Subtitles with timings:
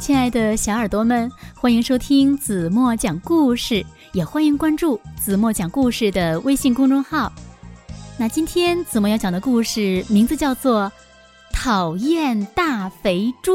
[0.00, 7.30] 亲爱的小耳朵们，欢迎收听子墨讲故事，也欢迎关注子墨讲故事的微信公众号。
[8.16, 10.90] 那今天子墨要讲的故事名字叫做
[11.54, 13.52] 《讨厌大肥猪》。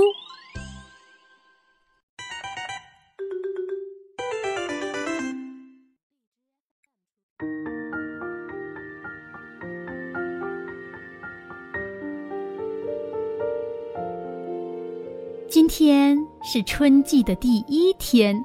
[15.47, 18.43] 今天是春季的第一天。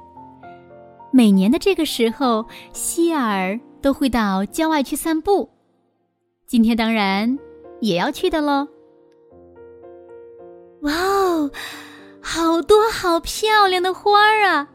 [1.11, 5.49] 每年的这个时候，希尔都会到郊外去散步。
[6.45, 7.37] 今天当然
[7.81, 8.67] 也要去的喽。
[10.81, 11.51] 哇哦，
[12.21, 14.69] 好多好漂亮的花儿啊！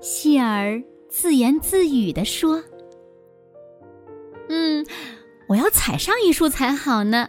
[0.00, 2.62] 希尔自言自语地说
[4.48, 4.84] ：“嗯，
[5.46, 7.28] 我要采上一束才好呢。”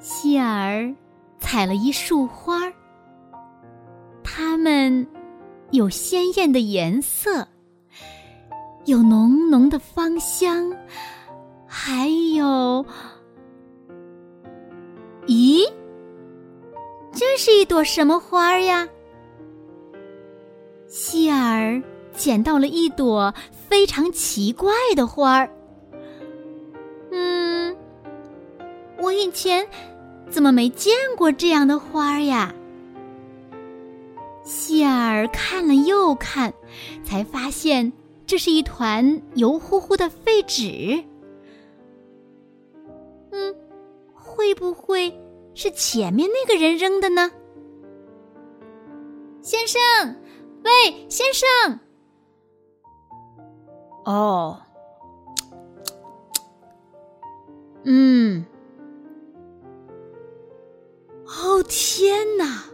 [0.00, 0.94] 希尔。
[1.50, 2.72] 采了一束花儿，
[4.22, 5.06] 它们
[5.70, 7.48] 有鲜艳的颜色，
[8.84, 10.70] 有浓浓的芳香，
[11.66, 12.84] 还有……
[15.26, 15.66] 咦，
[17.12, 18.86] 这是一朵什么花呀？
[20.86, 25.50] 希尔捡到了一朵非常奇怪的花儿。
[27.10, 27.74] 嗯，
[29.00, 29.66] 我以前。
[30.30, 32.54] 怎么没见过这样的花呀？
[34.44, 36.54] 希尔看了又看，
[37.04, 37.92] 才发现
[38.24, 41.04] 这是一团油乎乎的废纸。
[43.30, 43.54] 嗯，
[44.14, 45.12] 会不会
[45.54, 47.30] 是前面那个人扔的呢？
[49.42, 49.80] 先生，
[50.64, 51.80] 喂，先生。
[54.04, 54.60] 哦，
[57.84, 58.46] 嗯。
[61.68, 62.64] 天哪！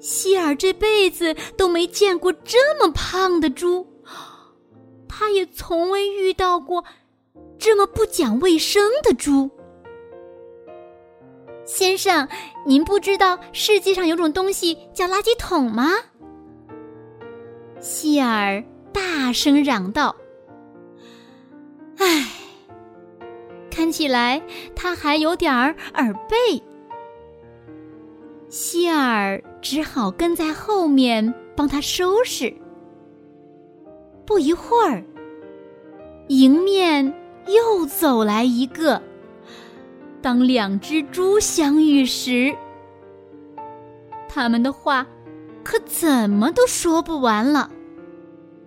[0.00, 3.86] 希尔这辈子都没见过这么胖的猪，
[5.08, 6.84] 他也从未遇到过
[7.58, 9.50] 这么不讲卫生的猪。
[11.64, 12.28] 先生，
[12.66, 15.90] 您不知道世界上有种东西叫垃圾桶吗？
[17.80, 18.62] 希尔
[18.92, 20.14] 大声嚷道
[21.96, 22.28] ：“唉，
[23.70, 24.42] 看起来
[24.76, 26.62] 他还有点儿耳背。”
[28.54, 32.54] 希尔只好跟在后面帮他收拾。
[34.24, 35.04] 不一会儿，
[36.28, 37.12] 迎面
[37.48, 39.02] 又走来一个。
[40.22, 42.54] 当两只猪相遇时，
[44.28, 45.04] 他们的话
[45.64, 47.68] 可怎么都说不完了，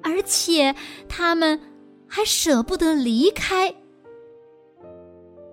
[0.03, 0.75] 而且
[1.07, 1.57] 他们
[2.05, 3.73] 还舍不得离开。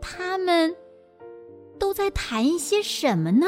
[0.03, 0.75] 他们
[1.79, 3.47] 都在谈一些什么呢？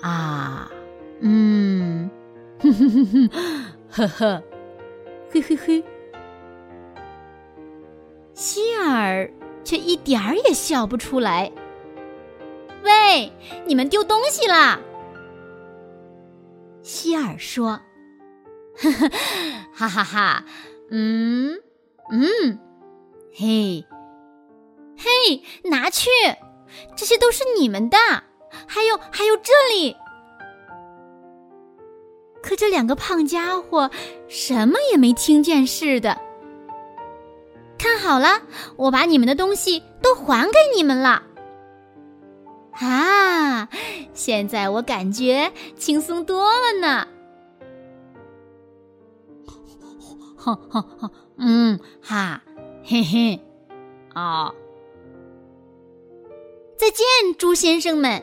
[0.00, 0.70] 啊，
[1.20, 2.08] 嗯，
[2.60, 3.30] 哼哼哼哼，
[3.90, 4.42] 呵呵，
[5.30, 5.84] 嘿嘿嘿。
[8.34, 9.28] 希尔
[9.64, 11.50] 却一点儿也笑不出来。
[12.84, 13.32] 喂，
[13.66, 14.80] 你们丢东西啦！
[16.82, 17.80] 希尔说
[18.78, 19.08] ：“呵呵，
[19.74, 20.44] 哈哈哈，
[20.90, 21.60] 嗯
[22.12, 22.58] 嗯，
[23.34, 23.84] 嘿，
[24.96, 26.08] 嘿，拿去，
[26.96, 27.98] 这些都是你们的。”
[28.68, 29.96] 还有还有，这里。
[32.40, 33.90] 可这两个胖家伙
[34.28, 36.16] 什么也没听见似的。
[37.76, 38.42] 看好了，
[38.76, 41.22] 我把你们的东西都还给你们了。
[42.72, 43.68] 啊，
[44.14, 47.08] 现在我感觉轻松多了呢。
[50.36, 52.42] 哈哈哈，嗯哈，
[52.84, 53.40] 嘿嘿，
[54.14, 54.54] 哦，
[56.76, 57.04] 再见，
[57.36, 58.22] 猪先生们。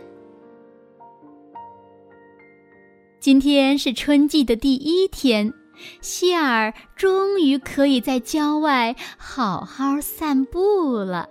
[3.26, 5.52] 今天是春季的第一天，
[6.00, 11.28] 希尔终于可以在郊外好好散步了。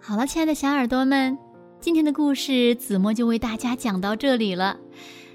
[0.00, 1.36] 好了，亲爱的小耳朵们，
[1.80, 4.78] 今天的故事子墨就为大家讲到这里了。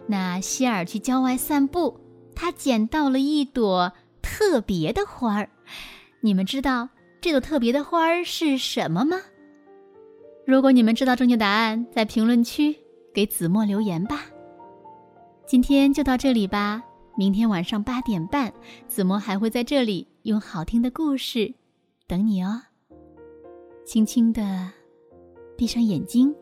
[0.08, 2.00] 那希尔去郊外散步，
[2.36, 5.48] 他捡到了一朵特别的花儿。
[6.22, 6.90] 你们知道
[7.22, 9.22] 这朵特别的花儿是什么吗？
[10.46, 12.76] 如果你们知道正确答案，在评论区
[13.12, 14.26] 给子墨留言吧。
[15.48, 16.84] 今天就到这里吧，
[17.18, 18.54] 明天晚上八点半，
[18.88, 21.52] 子墨还会在这里用好听的故事
[22.08, 22.62] 等你哦。
[23.86, 24.70] 轻轻的
[25.58, 26.34] 闭上眼睛，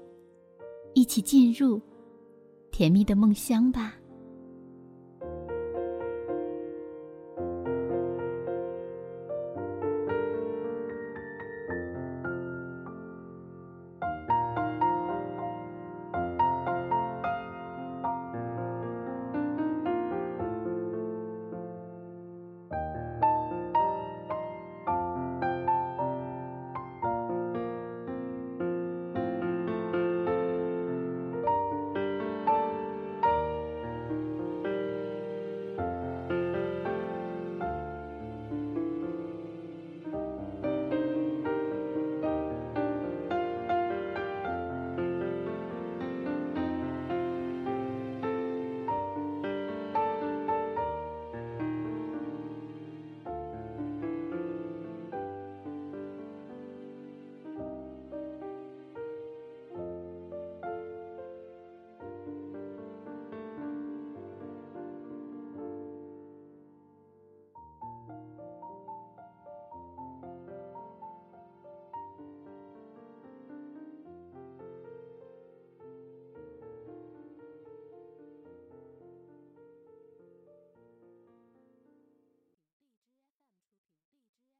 [0.94, 1.82] 一起进入
[2.72, 3.94] 甜蜜的梦乡吧。